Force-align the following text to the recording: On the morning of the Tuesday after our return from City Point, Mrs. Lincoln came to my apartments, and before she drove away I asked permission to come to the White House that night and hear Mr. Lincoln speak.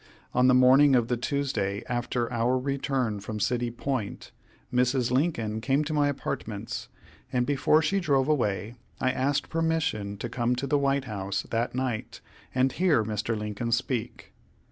On 0.33 0.47
the 0.47 0.55
morning 0.55 0.95
of 0.95 1.09
the 1.09 1.15
Tuesday 1.15 1.83
after 1.87 2.33
our 2.33 2.57
return 2.57 3.19
from 3.19 3.39
City 3.39 3.69
Point, 3.69 4.31
Mrs. 4.73 5.11
Lincoln 5.11 5.61
came 5.61 5.83
to 5.83 5.93
my 5.93 6.07
apartments, 6.07 6.89
and 7.31 7.45
before 7.45 7.83
she 7.83 7.99
drove 7.99 8.27
away 8.27 8.73
I 8.99 9.11
asked 9.11 9.49
permission 9.49 10.17
to 10.17 10.27
come 10.27 10.55
to 10.55 10.65
the 10.65 10.79
White 10.79 11.05
House 11.05 11.43
that 11.51 11.75
night 11.75 12.19
and 12.55 12.71
hear 12.71 13.03
Mr. 13.03 13.37
Lincoln 13.37 13.71
speak. 13.71 14.33